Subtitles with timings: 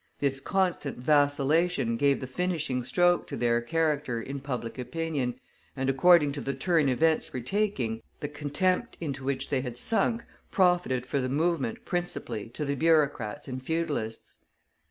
[0.19, 5.35] This constant vacillation gave the finishing stroke to their character in public opinion,
[5.75, 10.23] and according to the turn events were taking, the contempt into which they had sunk,
[10.49, 14.37] profited for the movement principally to the bureaucrats and feudalists.